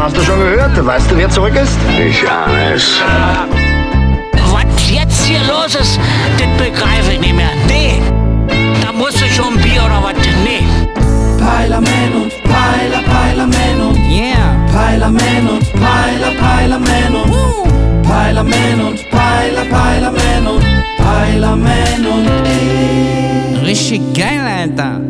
[0.00, 0.86] Hast du schon gehört?
[0.86, 1.76] Weißt du, wer zurück ist?
[1.98, 3.02] Ich ahne es.
[4.50, 6.00] Was jetzt hier los ist,
[6.38, 7.50] das begreife ich nicht mehr.
[7.68, 8.00] Nee,
[8.82, 10.14] da musst du schon ein Bier oder was?
[10.42, 10.64] Nee.
[11.38, 14.56] Peilerman und Peiler, Peilerman und Yeah.
[14.72, 20.64] Peilerman und Peiler, Peilerman und Peilerman und Peiler, Peilerman und
[20.96, 23.66] Peilerman und ich.
[23.68, 25.00] Richtig geil, Alter.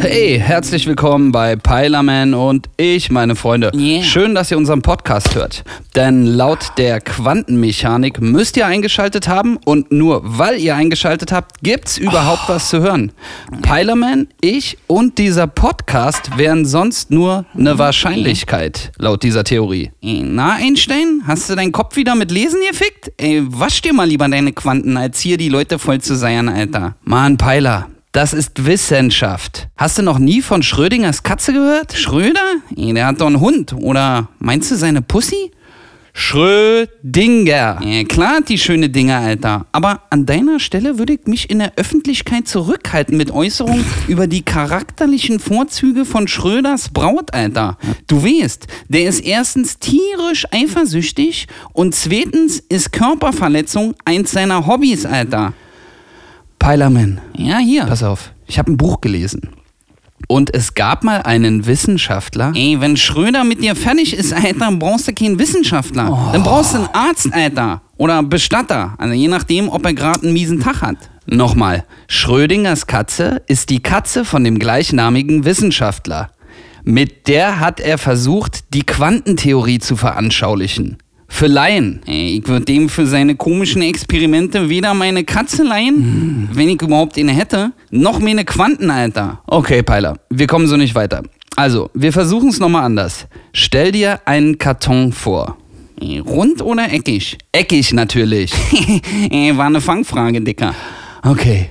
[0.00, 3.72] Hey, herzlich willkommen bei Peilerman und ich, meine Freunde.
[3.74, 4.04] Yeah.
[4.04, 5.64] Schön, dass ihr unseren Podcast hört.
[5.96, 11.98] Denn laut der Quantenmechanik müsst ihr eingeschaltet haben und nur weil ihr eingeschaltet habt, gibt's
[11.98, 13.10] überhaupt was zu hören.
[13.62, 19.90] Peilerman, ich und dieser Podcast wären sonst nur eine Wahrscheinlichkeit, laut dieser Theorie.
[20.00, 23.10] Na, Einstein, hast du deinen Kopf wieder mit Lesen gefickt?
[23.16, 26.94] Ey, wasch dir mal lieber deine Quanten, als hier die Leute voll zu seiern, Alter.
[27.02, 27.88] Mann, Peiler.
[28.12, 29.68] Das ist Wissenschaft.
[29.76, 31.92] Hast du noch nie von Schrödingers Katze gehört?
[31.92, 32.40] Schröder?
[32.70, 33.74] Der hat doch einen Hund.
[33.74, 35.50] Oder meinst du seine Pussy?
[36.14, 37.80] Schrödinger.
[37.84, 39.66] Ja, klar, hat die schöne Dinger, Alter.
[39.72, 44.42] Aber an deiner Stelle würde ich mich in der Öffentlichkeit zurückhalten mit Äußerungen über die
[44.42, 47.76] charakterlichen Vorzüge von Schröders Braut, Alter.
[48.08, 55.52] Du weißt, der ist erstens tierisch eifersüchtig und zweitens ist Körperverletzung eins seiner Hobbys, Alter.
[56.58, 57.20] Peilerman.
[57.36, 57.84] Ja, hier.
[57.84, 58.32] Pass auf.
[58.46, 59.50] Ich habe ein Buch gelesen.
[60.26, 62.52] Und es gab mal einen Wissenschaftler.
[62.54, 66.30] Ey, wenn Schröder mit dir fertig ist, Alter, brauchst du keinen Wissenschaftler.
[66.32, 67.82] Dann brauchst du einen Arzt, Alter.
[67.96, 68.94] Oder Bestatter.
[68.98, 70.96] Also je nachdem, ob er gerade einen miesen Tag hat.
[71.26, 71.84] Nochmal.
[72.08, 76.30] Schrödingers Katze ist die Katze von dem gleichnamigen Wissenschaftler.
[76.84, 80.98] Mit der hat er versucht, die Quantentheorie zu veranschaulichen.
[81.28, 82.00] Für Laien.
[82.06, 87.18] Ey, Ich würde dem für seine komischen Experimente weder meine Katze leihen, wenn ich überhaupt
[87.18, 89.42] eine hätte, noch mir eine Quanten, Alter.
[89.46, 91.22] Okay, Peiler, wir kommen so nicht weiter.
[91.54, 93.26] Also, wir versuchen es nochmal anders.
[93.52, 95.56] Stell dir einen Karton vor.
[96.00, 97.36] Ey, Rund oder eckig?
[97.52, 98.52] Eckig natürlich.
[99.30, 100.74] Ey, War eine Fangfrage, Dicker.
[101.22, 101.70] Okay.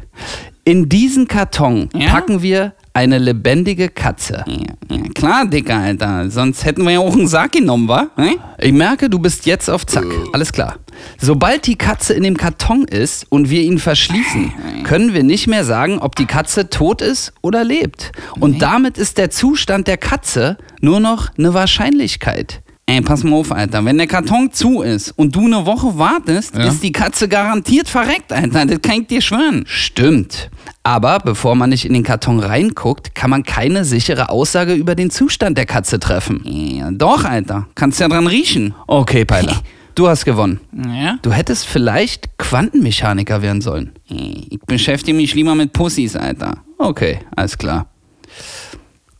[0.65, 4.43] In diesen Karton packen wir eine lebendige Katze.
[4.47, 6.31] Ja, klar, Dicker, Alter.
[6.31, 8.07] Sonst hätten wir ja auch einen Sarg genommen, wa?
[8.17, 8.37] Hä?
[8.59, 10.05] Ich merke, du bist jetzt auf Zack.
[10.33, 10.77] Alles klar.
[11.19, 14.51] Sobald die Katze in dem Karton ist und wir ihn verschließen,
[14.83, 18.13] können wir nicht mehr sagen, ob die Katze tot ist oder lebt.
[18.39, 22.63] Und damit ist der Zustand der Katze nur noch eine Wahrscheinlichkeit.
[22.89, 23.83] Ey, pass mal auf, Alter.
[23.83, 28.31] Wenn der Karton zu ist und du eine Woche wartest, ist die Katze garantiert verreckt,
[28.31, 28.65] Alter.
[28.65, 29.65] Das kann ich dir schwören.
[29.67, 30.49] Stimmt.
[30.83, 35.09] Aber bevor man nicht in den Karton reinguckt, kann man keine sichere Aussage über den
[35.09, 36.41] Zustand der Katze treffen.
[36.45, 37.67] Ja, doch, Alter.
[37.75, 38.73] Kannst ja dran riechen.
[38.87, 39.61] Okay, Peiler.
[39.95, 40.61] Du hast gewonnen.
[40.71, 41.19] Ja?
[41.23, 43.91] Du hättest vielleicht Quantenmechaniker werden sollen.
[44.07, 46.59] Ich beschäftige mich lieber mit Pussys, Alter.
[46.77, 47.87] Okay, alles klar.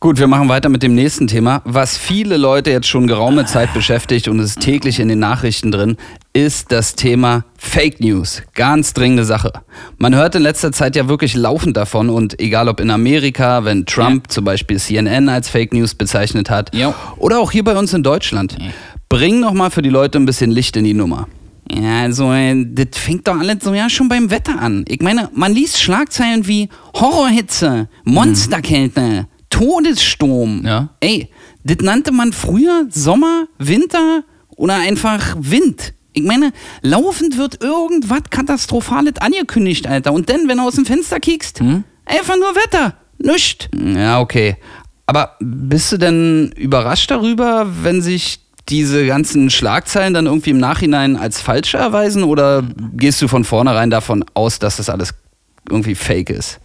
[0.00, 1.60] Gut, wir machen weiter mit dem nächsten Thema.
[1.64, 5.72] Was viele Leute jetzt schon geraume Zeit beschäftigt und es ist täglich in den Nachrichten
[5.72, 5.96] drin,
[6.32, 8.42] ist das Thema Fake News.
[8.54, 9.50] Ganz dringende Sache.
[9.96, 13.86] Man hört in letzter Zeit ja wirklich laufend davon und egal ob in Amerika, wenn
[13.86, 16.94] Trump zum Beispiel CNN als Fake News bezeichnet hat, Jo.
[17.16, 18.56] oder auch hier bei uns in Deutschland.
[19.08, 21.26] Bring noch mal für die Leute ein bisschen Licht in die Nummer.
[21.72, 24.84] Ja, also, äh, das fängt doch alles so ja schon beim Wetter an.
[24.86, 30.62] Ich meine, man liest Schlagzeilen wie Horrorhitze, Monsterkälte, Todessturm.
[30.64, 30.90] Ja.
[31.00, 31.30] Ey,
[31.64, 34.24] das nannte man früher Sommer, Winter
[34.56, 35.94] oder einfach Wind.
[36.12, 40.12] Ich meine, laufend wird irgendwas Katastrophales angekündigt, Alter.
[40.12, 41.60] Und dann, wenn du aus dem Fenster kiekst,
[42.04, 42.94] einfach nur Wetter.
[43.18, 43.68] Nischt.
[43.74, 44.56] Ja, okay.
[45.06, 51.16] Aber bist du denn überrascht darüber, wenn sich diese ganzen Schlagzeilen dann irgendwie im Nachhinein
[51.16, 52.24] als falsch erweisen?
[52.24, 52.62] Oder
[52.94, 55.14] gehst du von vornherein davon aus, dass das alles
[55.70, 56.60] irgendwie fake ist?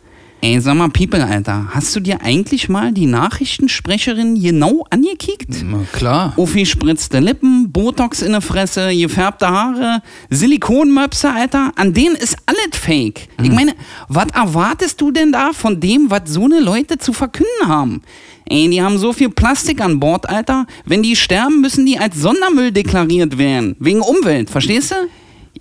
[0.46, 5.48] Ey, sag mal, People, Alter, hast du dir eigentlich mal die Nachrichtensprecherin genau angekickt?
[5.64, 6.34] Na klar.
[6.36, 11.72] Aufgespritzte Lippen, Botox in der Fresse, gefärbte Haare, Silikonmöpse, Alter.
[11.78, 13.30] An denen ist alles fake.
[13.42, 13.56] Ich Mhm.
[13.56, 13.74] meine,
[14.10, 18.02] was erwartest du denn da von dem, was so eine Leute zu verkünden haben?
[18.44, 20.68] Ey, die haben so viel Plastik an Bord, Alter.
[20.84, 23.78] Wenn die sterben, müssen die als Sondermüll deklariert werden.
[23.80, 24.96] Wegen Umwelt, verstehst du?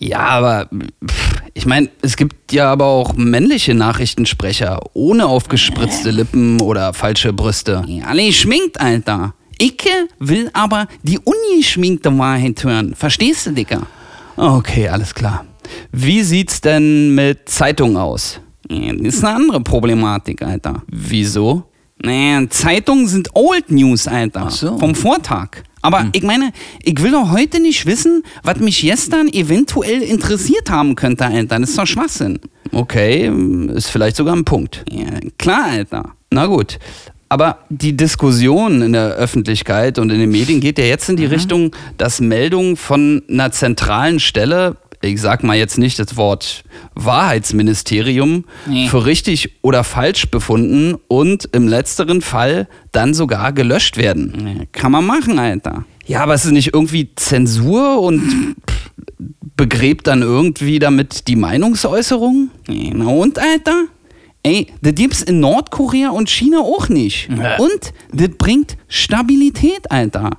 [0.03, 0.69] Ja, aber
[1.55, 7.85] ich meine, es gibt ja aber auch männliche Nachrichtensprecher ohne aufgespritzte Lippen oder falsche Brüste.
[8.05, 9.35] Alle schminkt, Alter.
[9.61, 12.97] Icke will aber die ungeschminkte Wahrheit hören.
[12.97, 13.87] Verstehst du, Dicker?
[14.37, 15.45] Okay, alles klar.
[15.93, 18.41] Wie sieht's denn mit Zeitungen aus?
[18.69, 20.83] Das ist eine andere Problematik, Alter.
[20.89, 21.63] Wieso?
[22.05, 24.51] Naja, Zeitungen sind Old News, Alter.
[24.51, 24.79] so.
[24.79, 25.63] Vom Vortag.
[25.83, 26.53] Aber ich meine,
[26.83, 31.59] ich will doch heute nicht wissen, was mich gestern eventuell interessiert haben könnte, Alter.
[31.59, 32.39] Das ist doch Schwachsinn.
[32.71, 33.31] Okay,
[33.75, 34.85] ist vielleicht sogar ein Punkt.
[34.91, 35.07] Ja,
[35.39, 36.13] klar, Alter.
[36.31, 36.79] Na gut.
[37.29, 41.25] Aber die Diskussion in der Öffentlichkeit und in den Medien geht ja jetzt in die
[41.25, 46.65] Richtung, dass Meldungen von einer zentralen Stelle, ich sag mal jetzt nicht das Wort
[46.95, 48.89] Wahrheitsministerium, Nee.
[48.89, 54.69] für richtig oder falsch befunden und im letzteren Fall dann sogar gelöscht werden.
[54.73, 55.85] Kann man machen, Alter.
[56.07, 58.57] Ja, aber es ist nicht irgendwie Zensur und
[59.57, 62.51] begräbt dann irgendwie damit die Meinungsäußerung?
[62.69, 63.85] Na und, Alter?
[64.45, 67.29] Ey, das gibt's in Nordkorea und China auch nicht.
[67.61, 70.31] Und das bringt Stabilität, Alter.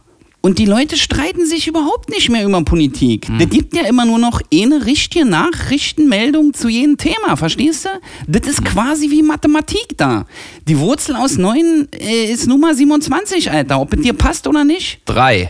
[0.45, 3.29] Und die Leute streiten sich überhaupt nicht mehr über Politik.
[3.39, 7.89] Das gibt ja immer nur noch eine richtige Nachrichtenmeldung zu jedem Thema, verstehst du?
[8.27, 10.25] Das ist quasi wie Mathematik da.
[10.67, 13.79] Die Wurzel aus 9 äh, ist Nummer 27, Alter.
[13.79, 14.99] Ob es dir passt oder nicht?
[15.05, 15.49] Drei.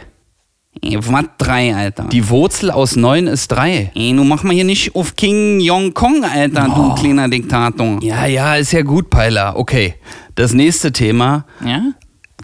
[0.80, 2.04] Ey, Was drei, Alter?
[2.12, 3.92] Die Wurzel aus neun ist drei.
[3.96, 8.00] Ey, nun mach mal hier nicht auf King Yong Kong, Alter, du kleiner Diktator.
[8.04, 9.56] Ja, ja, ist ja gut, Peiler.
[9.58, 9.96] Okay.
[10.36, 11.94] Das nächste Thema Ja?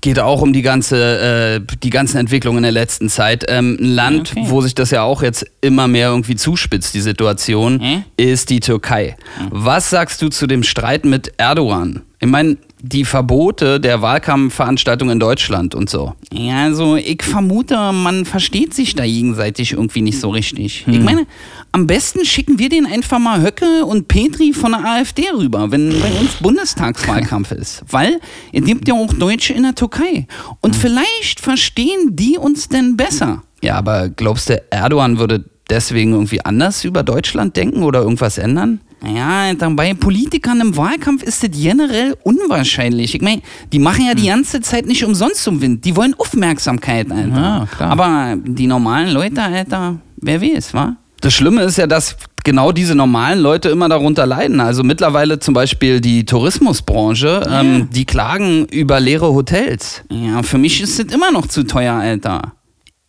[0.02, 3.46] Geht auch um die ganze, äh, die ganzen Entwicklungen in der letzten Zeit.
[3.48, 4.44] Ähm, ein Land, Okay.
[4.46, 8.04] wo sich das ja auch jetzt immer mehr irgendwie zuspitzt, die Situation, Hm?
[8.18, 9.16] ist die Türkei.
[9.50, 12.02] Was sagst du zu dem Streit mit Erdogan?
[12.20, 16.14] Ich meine, die Verbote der Wahlkampfveranstaltung in Deutschland und so.
[16.32, 20.86] Ja, also ich vermute, man versteht sich da gegenseitig irgendwie nicht so richtig.
[20.88, 21.28] Ich meine,
[21.72, 25.90] am besten schicken wir den einfach mal Höcke und Petri von der AfD rüber, wenn
[26.00, 27.84] bei uns Bundestagswahlkampf ist.
[27.90, 28.20] Weil
[28.54, 30.28] es gibt ja auch Deutsche in der Türkei.
[30.62, 33.44] Und vielleicht verstehen die uns denn besser.
[33.62, 38.80] Ja, aber glaubst du, Erdogan würde deswegen irgendwie anders über Deutschland denken oder irgendwas ändern?
[39.06, 43.16] Ja, dann bei Politikern im Wahlkampf ist das generell unwahrscheinlich.
[43.16, 43.42] Ich meine,
[43.72, 45.86] die machen ja die ganze Zeit nicht umsonst zum Wind.
[45.86, 47.68] Die wollen Aufmerksamkeit, Alter.
[47.80, 47.88] Ja.
[47.88, 50.98] Aber die normalen Leute, Alter, wer weiß, wa?
[51.22, 54.60] Das Schlimme ist ja, dass genau diese normalen Leute immer darunter leiden.
[54.60, 60.04] Also mittlerweile zum Beispiel die Tourismusbranche, ähm, die klagen über leere Hotels.
[60.10, 62.54] Ja, für mich ist das immer noch zu teuer, Alter.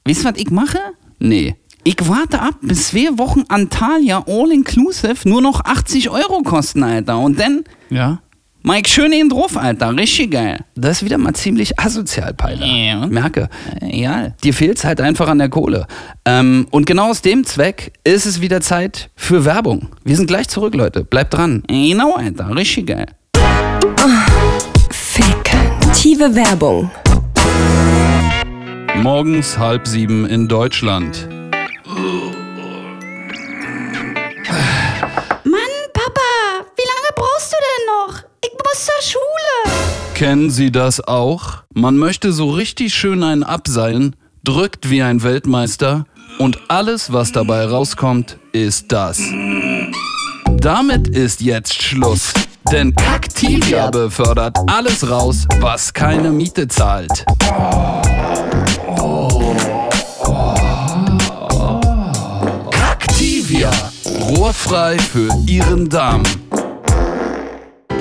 [0.05, 0.79] Weißt du, was ich mache?
[1.19, 1.57] Nee.
[1.83, 7.19] Ich warte ab, bis zwei Wochen Antalya All-Inclusive nur noch 80 Euro kosten, Alter.
[7.19, 8.21] Und dann Ja.
[8.63, 9.97] Mike, schön ihn drauf, Alter.
[9.97, 10.67] Richtig geil.
[10.75, 12.67] Das ist wieder mal ziemlich asozial, Peiler.
[12.67, 13.07] Ja.
[13.07, 13.49] Merke.
[13.81, 14.35] Egal.
[14.45, 15.87] Dir fehlt's halt einfach an der Kohle.
[16.27, 19.89] Ähm, und genau aus dem Zweck ist es wieder Zeit für Werbung.
[20.05, 21.05] Wir sind gleich zurück, Leute.
[21.05, 21.63] Bleibt dran.
[21.69, 22.55] Genau, Alter.
[22.55, 23.07] Richtig geil.
[24.91, 26.91] Fiktive Werbung.
[29.03, 31.27] Morgens halb sieben in Deutschland.
[40.21, 41.63] Kennen Sie das auch?
[41.73, 46.05] Man möchte so richtig schön einen abseilen, drückt wie ein Weltmeister
[46.39, 49.19] und alles, was dabei rauskommt, ist das.
[50.59, 52.35] Damit ist jetzt Schluss.
[52.71, 57.25] Denn Kaktivia befördert alles raus, was keine Miete zahlt.
[62.71, 63.71] Kaktivia.
[64.37, 66.25] Rohrfrei für Ihren Darm.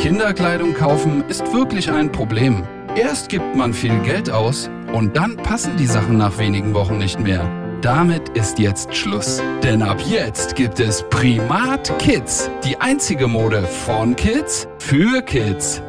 [0.10, 2.64] Kinderkleidung kaufen ist wirklich ein Problem.
[2.96, 7.20] Erst gibt man viel Geld aus und dann passen die Sachen nach wenigen Wochen nicht
[7.20, 7.48] mehr.
[7.84, 9.40] Damit ist jetzt Schluss.
[9.62, 12.50] Denn ab jetzt gibt es Primat Kids.
[12.64, 15.84] Die einzige Mode von Kids für Kids.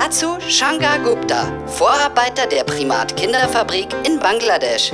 [0.00, 4.90] Dazu Shankar Gupta, Vorarbeiter der Primat Kinderfabrik in Bangladesch.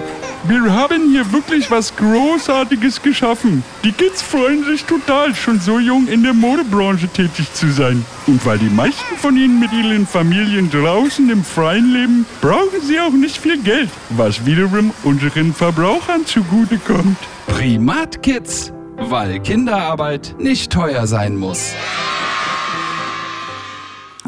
[0.49, 3.63] Wir haben hier wirklich was Großartiges geschaffen.
[3.85, 8.05] Die Kids freuen sich total, schon so jung in der Modebranche tätig zu sein.
[8.27, 12.99] Und weil die meisten von ihnen mit ihren Familien draußen im Freien leben, brauchen sie
[12.99, 17.19] auch nicht viel Geld, was wiederum unseren Verbrauchern zugutekommt.
[17.47, 18.73] Primat Kids.
[18.97, 21.73] Weil Kinderarbeit nicht teuer sein muss.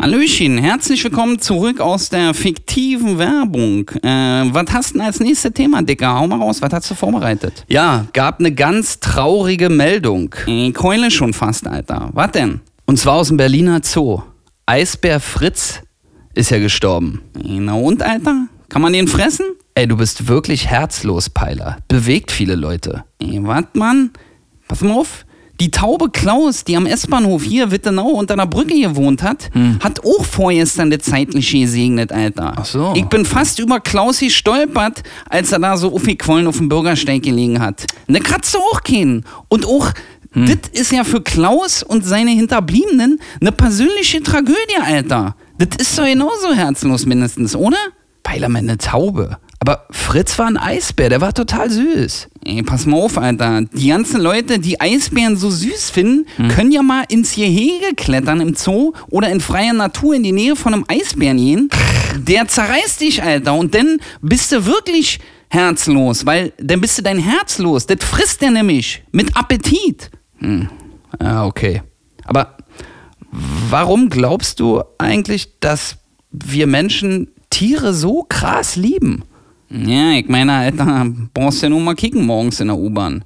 [0.00, 3.86] Hallöchen, herzlich willkommen zurück aus der fiktiven Werbung.
[4.02, 6.14] Äh, was hast du denn als nächstes Thema, Dicker?
[6.18, 7.66] Hau mal raus, was hast du vorbereitet?
[7.68, 10.34] Ja, gab eine ganz traurige Meldung.
[10.46, 12.08] Ich keule schon fast, Alter.
[12.14, 12.62] Was denn?
[12.86, 14.22] Und zwar aus dem Berliner Zoo.
[14.64, 15.82] Eisbär Fritz
[16.32, 17.20] ist ja gestorben.
[17.34, 18.46] Na und, Alter?
[18.70, 19.44] Kann man den fressen?
[19.74, 21.76] Ey, du bist wirklich herzlos, Peiler.
[21.88, 23.04] Bewegt viele Leute.
[23.18, 24.12] Ey, was, Mann?
[24.66, 25.26] Pass mal auf.
[25.60, 29.50] Die Taube Klaus, die am S-Bahnhof hier Wittenau unter der Brücke gewohnt hat,
[29.82, 32.54] hat auch vorgestern das Zeitliche gesegnet, Alter.
[32.56, 32.94] Ach so.
[32.96, 37.60] Ich bin fast über Klaus gestolpert, als er da so aufgequollen auf dem Bürgersteig gelegen
[37.60, 37.84] hat.
[38.06, 39.24] Ne Katze auch keinen.
[39.48, 39.92] Und auch,
[40.34, 45.36] das ist ja für Klaus und seine Hinterbliebenen eine persönliche Tragödie, Alter.
[45.58, 47.76] Das ist doch genauso herzlos mindestens, oder?
[48.22, 49.36] Peiler, meine Taube.
[49.62, 52.28] Aber Fritz war ein Eisbär, der war total süß.
[52.44, 53.60] Ey, pass mal auf, Alter.
[53.60, 58.54] Die ganzen Leute, die Eisbären so süß finden, können ja mal ins Gehege klettern im
[58.54, 61.68] Zoo oder in freier Natur in die Nähe von einem Eisbären gehen.
[62.16, 63.52] Der zerreißt dich, Alter.
[63.52, 67.84] Und dann bist du wirklich herzlos, weil dann bist du dein Herz los.
[67.84, 70.10] Das frisst der nämlich mit Appetit.
[70.38, 70.70] Hm.
[71.20, 71.82] Ja, okay.
[72.24, 72.56] Aber
[73.30, 75.96] warum glaubst du eigentlich, dass
[76.30, 79.24] wir Menschen Tiere so krass lieben?
[79.70, 83.24] Ja, ich meine, Alter, brauchst ja nur mal kicken morgens in der U-Bahn.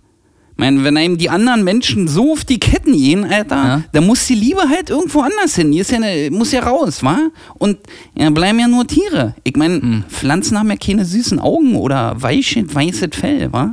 [0.53, 3.83] Ich meine, wenn einem die anderen Menschen so auf die Ketten gehen, Alter, Ja.
[3.93, 5.73] dann muss die Liebe halt irgendwo anders hin.
[5.73, 7.19] Die ist ja ne, muss ja raus, wa?
[7.55, 7.79] Und
[8.17, 9.35] ja, bleiben ja nur Tiere.
[9.43, 13.73] Ich meine, Pflanzen haben ja keine süßen Augen oder weiches, weißes Fell, wa?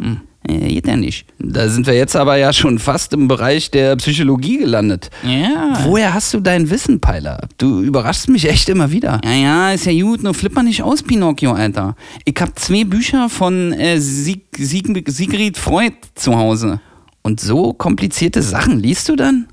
[0.49, 1.27] Ja, geht ja nicht.
[1.39, 5.11] Da sind wir jetzt aber ja schon fast im Bereich der Psychologie gelandet.
[5.23, 5.79] Ja.
[5.83, 7.47] Woher hast du dein Wissen, Peiler?
[7.57, 9.21] Du überraschst mich echt immer wieder.
[9.23, 11.95] Ja, ja, ist ja gut, nur flipper nicht aus, Pinocchio, Alter.
[12.25, 16.79] Ich hab zwei Bücher von äh, Sieg, Sieg, Sigrid Freud zu Hause.
[17.21, 19.47] Und so komplizierte Sachen liest du dann?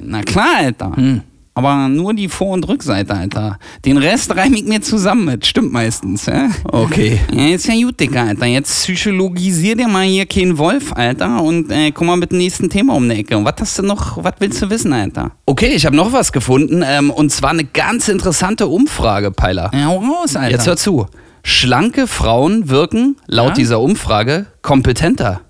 [0.00, 1.22] Na klar, Alter.
[1.54, 3.58] Aber nur die Vor- und Rückseite, Alter.
[3.84, 5.44] Den Rest reime ich mir zusammen mit.
[5.44, 6.48] Stimmt meistens, ja?
[6.64, 7.20] Okay.
[7.30, 8.46] Ja, ist ja gut, Digga, Alter.
[8.46, 11.42] Jetzt psychologisier dir mal hier keinen Wolf, Alter.
[11.42, 13.36] Und äh, komm mal mit dem nächsten Thema um die Ecke.
[13.36, 15.32] Und was hast du noch, was willst du wissen, Alter?
[15.44, 16.82] Okay, ich habe noch was gefunden.
[16.86, 19.70] Ähm, und zwar eine ganz interessante Umfrage, Peiler.
[19.74, 20.52] Ja, hau raus, Alter.
[20.52, 21.06] Jetzt hör zu.
[21.44, 23.54] Schlanke Frauen wirken laut Ja?
[23.54, 25.42] dieser Umfrage kompetenter.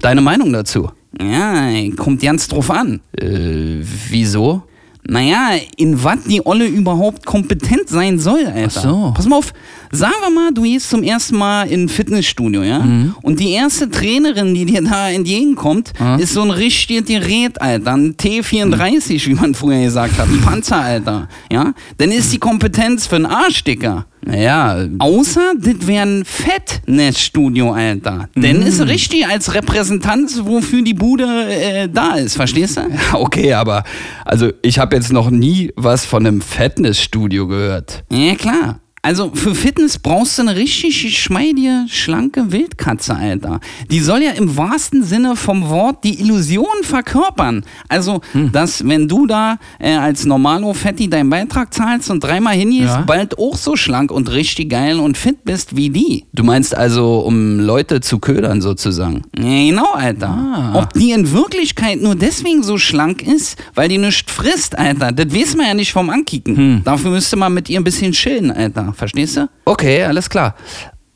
[0.00, 0.90] Deine Meinung dazu?
[1.22, 3.00] Ja, kommt ganz drauf an.
[3.16, 4.64] Äh, wieso?
[5.08, 8.66] Naja, in was die Olle überhaupt kompetent sein soll, Alter.
[8.66, 9.12] Ach so.
[9.14, 9.52] Pass mal auf,
[9.92, 12.80] sagen wir mal, du gehst zum ersten Mal in ein Fitnessstudio, ja?
[12.80, 13.14] Mhm.
[13.22, 17.94] Und die erste Trainerin, die dir da entgegenkommt, ist so ein richtiges Gerät, Alter.
[17.94, 20.28] Ein T34, wie man früher gesagt hat.
[20.28, 21.28] Ein Panzer, Alter.
[21.50, 21.72] Ja?
[21.98, 24.06] Dann ist die Kompetenz für einen Arschdicker.
[24.26, 28.28] Naja, Außer, das wäre ein Fettnessstudio, Alter.
[28.34, 28.66] Denn Mhm.
[28.66, 32.82] ist richtig als Repräsentanz, wofür die Bude äh, da ist, verstehst du?
[33.14, 33.84] okay, aber
[34.24, 38.04] also ich habe jetzt noch nie was von einem Fitnessstudio gehört.
[38.10, 38.80] Ja, klar.
[39.06, 43.60] Also für Fitness brauchst du eine richtig geschmeidige, schlanke Wildkatze, Alter.
[43.88, 47.64] Die soll ja im wahrsten Sinne vom Wort die Illusion verkörpern.
[47.88, 48.20] Also,
[48.52, 53.02] dass wenn du da äh, als Normalo Fetti deinen Beitrag zahlst und dreimal hingehst, Ja.
[53.02, 56.24] bald auch so schlank und richtig geil und fit bist wie die.
[56.34, 59.22] Du meinst also, um Leute zu ködern sozusagen?
[59.38, 60.72] Ja, genau, Alter.
[60.74, 65.32] Ob die in Wirklichkeit nur deswegen so schlank ist, weil die nichts frisst, Alter, das
[65.32, 66.82] weiß man ja nicht vom Ankicken.
[66.82, 68.94] Dafür müsste man mit ihr ein bisschen chillen, Alter.
[68.96, 69.48] Verstehst du?
[69.64, 70.54] Okay, alles klar.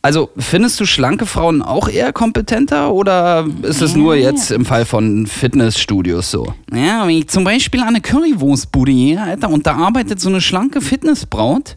[0.02, 4.86] Also findest du schlanke Frauen auch eher kompetenter oder ist es nur jetzt im Fall
[4.86, 6.54] von Fitnessstudios so?
[6.72, 10.40] Ja, wenn ich zum Beispiel an eine Currywurstbude gehe, Alter, und da arbeitet so eine
[10.40, 11.76] schlanke Fitnessbraut,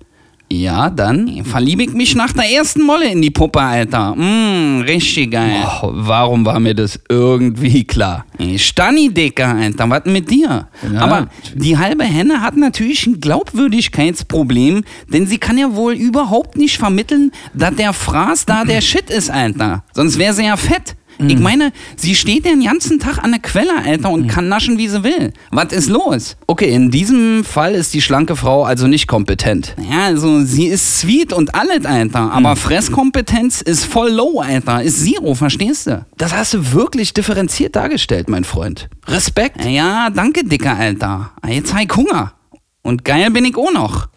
[0.54, 1.44] Ja, dann.
[1.46, 4.16] verliebe ich mich nach der ersten Molle in die Puppe, Alter.
[4.16, 5.66] Mm, richtig geil.
[5.82, 8.26] Oh, warum war mir das irgendwie klar?
[8.58, 10.68] Stani, Dicker, Alter, was mit dir?
[10.94, 11.00] Ja.
[11.00, 16.78] Aber die halbe Henne hat natürlich ein Glaubwürdigkeitsproblem, denn sie kann ja wohl überhaupt nicht
[16.78, 19.84] vermitteln, dass der Fraß da der Shit ist, Alter.
[19.94, 20.96] Sonst wäre sie ja fett.
[21.20, 24.88] Ich meine, sie steht den ganzen Tag an der Quelle, Alter, und kann naschen, wie
[24.88, 25.34] sie will.
[25.52, 26.36] Was ist los?
[26.48, 29.76] Okay, in diesem Fall ist die schlanke Frau also nicht kompetent.
[29.90, 35.04] Ja, also sie ist sweet und alles, Alter, aber Fresskompetenz ist voll low, Alter, ist
[35.04, 36.06] Zero, verstehst du?
[36.18, 38.90] Das hast du wirklich differenziert dargestellt, mein Freund.
[39.08, 39.64] Respekt.
[39.66, 41.32] Ja, danke, Dicker, Alter.
[41.48, 42.34] Jetzt hab ich Hunger.
[42.82, 44.08] Und geil bin ich auch noch.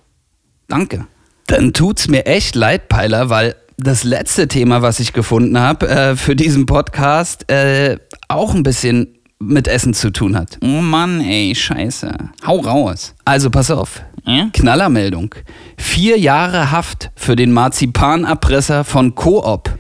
[0.69, 1.07] Danke.
[1.47, 6.17] Dann tut's mir echt leid, Peiler, weil das letzte Thema, was ich gefunden habe äh,
[6.17, 10.59] für diesen Podcast, äh, auch ein bisschen mit Essen zu tun hat.
[10.63, 12.11] Oh Mann, ey, scheiße.
[12.47, 13.15] Hau raus.
[13.25, 14.03] Also pass auf.
[14.25, 14.49] Ja?
[14.53, 15.35] Knallermeldung.
[15.77, 19.71] Vier Jahre Haft für den Marzipanabpresser von Coop.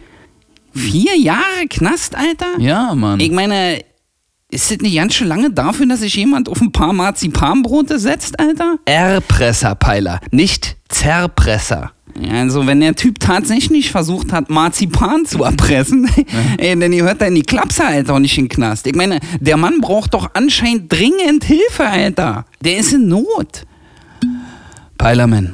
[0.75, 2.61] Vier Jahre Knast, Alter?
[2.61, 3.19] Ja, Mann.
[3.19, 3.81] Ich meine,
[4.57, 8.41] ist das nicht ganz schön lange dafür, dass sich jemand auf ein paar Marzipanbrote setzt,
[8.41, 8.79] Alter?
[8.87, 11.93] Erpresser, Peiler, nicht Zerpresser.
[12.19, 16.09] Ja, also wenn der Typ tatsächlich versucht hat, Marzipan zu erpressen,
[16.57, 18.87] ey, dann gehört er in die Klapse, Alter, und nicht in den Knast.
[18.87, 22.47] Ich meine, der Mann braucht doch anscheinend dringend Hilfe, Alter.
[22.63, 23.67] Der ist in Not.
[24.97, 25.53] Peilerman,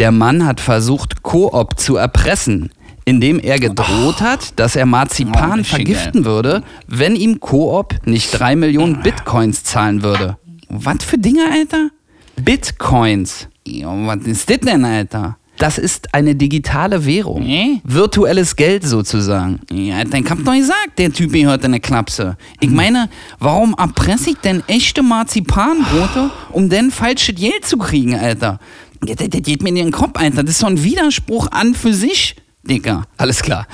[0.00, 2.70] der Mann hat versucht, Coop zu erpressen,
[3.04, 8.30] indem er gedroht hat, dass er Oh, Marzipan richtig vergiften würde, wenn ihm Coop nicht
[8.38, 10.36] drei Millionen Bitcoins zahlen würde.
[10.68, 11.90] Was für Dinge, Alter?
[12.36, 13.48] Bitcoins.
[13.66, 15.36] Ja, was ist das denn, Alter?
[15.60, 17.42] Das ist eine digitale Währung.
[17.42, 17.82] Nee.
[17.84, 19.60] Virtuelles Geld sozusagen.
[19.70, 22.38] Ja, dann hab doch gesagt, der Typ gehört in eine Klapse.
[22.60, 28.58] Ich meine, warum erpresse ich denn echte Marzipanbrote, um denn falsches Geld zu kriegen, Alter?
[29.02, 30.42] Das, das geht mir in den Kopf, Alter.
[30.42, 32.36] Das ist so ein Widerspruch an für sich.
[32.62, 33.04] Dicker.
[33.16, 33.66] Alles klar.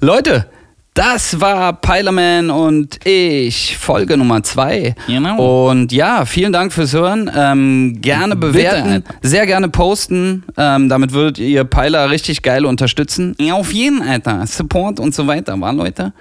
[0.00, 0.46] Leute,
[0.94, 4.94] das war Pilerman und ich, Folge Nummer zwei.
[5.06, 5.70] Genau.
[5.70, 7.30] Und ja, vielen Dank fürs Hören.
[7.34, 9.14] Ähm, gerne bewerten, Alter.
[9.22, 10.44] sehr gerne posten.
[10.58, 13.34] Ähm, damit würdet ihr Piler richtig geil unterstützen.
[13.40, 14.46] Ja, auf jeden, Alter.
[14.46, 16.12] Support und so weiter, war Leute?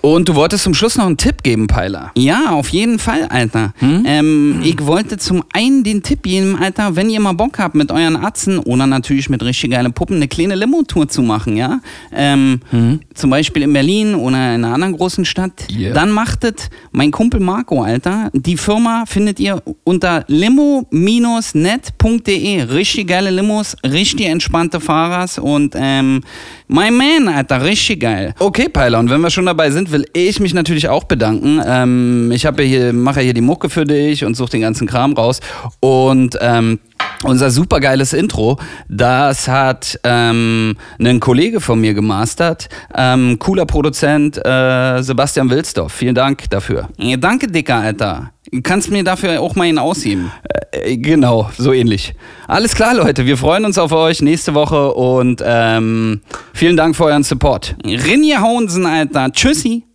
[0.00, 2.12] Und du wolltest zum Schluss noch einen Tipp geben, Peiler.
[2.16, 3.72] Ja, auf jeden Fall, Alter.
[3.80, 7.90] Ähm, ich wollte zum einen den Tipp geben, Alter, wenn ihr mal Bock habt, mit
[7.90, 11.80] euren Atzen oder natürlich mit richtig geile Puppen eine kleine Limo-Tour zu machen, ja?
[12.14, 12.60] Ähm,
[13.14, 15.66] Zum Beispiel in Berlin oder in einer anderen großen Stadt.
[15.70, 15.92] Yeah.
[15.92, 18.30] Dann machtet mein Kumpel Marco, Alter.
[18.32, 20.24] Die Firma findet ihr unter
[21.54, 22.62] limo-net.de.
[22.62, 26.22] Richtig geile Limos, richtig entspannte Fahrers und ähm,
[26.68, 28.34] my man, Alter, richtig geil.
[28.38, 31.60] Okay, Peiler, und wenn wir schon dabei sind, will ich mich natürlich auch bedanken.
[31.64, 34.86] Ähm, ich habe hier, mache ja hier die Mucke für dich und suche den ganzen
[34.86, 35.40] Kram raus.
[35.80, 36.80] Und ähm,
[37.22, 38.58] unser supergeiles Intro,
[38.90, 42.68] das hat ähm, ein Kollege von mir gemastert.
[42.94, 45.92] Ähm, cooler Produzent, äh, Sebastian Wilsdorf.
[45.92, 46.90] Vielen Dank dafür.
[46.98, 48.32] Ja, danke, Dicker, Alter.
[48.62, 50.30] Kannst mir dafür auch mal ihn ausheben.
[50.72, 52.14] Äh, genau, so ähnlich.
[52.46, 53.24] Alles klar, Leute.
[53.24, 56.20] Wir freuen uns auf euch nächste Woche und ähm,
[56.52, 57.76] vielen Dank für euren Support.
[57.82, 59.32] Rinje Hounsen, Alter.
[59.32, 59.85] Tschüssi.